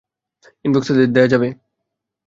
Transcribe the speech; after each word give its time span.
ইনবক্সে 0.65 0.93
দেওয়া 1.15 1.31
যাবে? 1.33 1.47